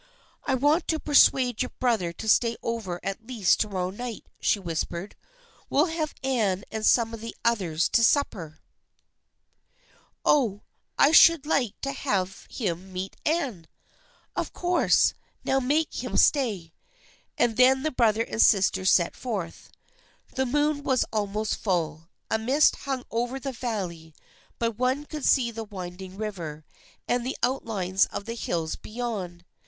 [0.51, 4.57] "I want to persuade your brother to stay over at least to morrow night," she
[4.57, 5.15] whispered."
[5.69, 8.61] We'll have Anne and some of the others to supper."
[10.25, 10.59] THE FRIENDSHIP OF ANNE
[10.95, 13.67] 313" Oh, I should like to have him meet Anne
[14.35, 15.13] I ""Of course.
[15.43, 16.73] Now make him stay."
[17.37, 19.69] And then the brother and sister set forth.
[20.33, 22.09] The moon was almost full.
[22.31, 24.15] A mist hung over the valley,
[24.57, 26.65] but one could see the winding river,
[27.07, 29.45] and the outlines of the hills beyond.